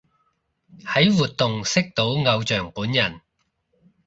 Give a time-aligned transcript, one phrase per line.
[0.79, 3.21] 喺活動識到偶像本人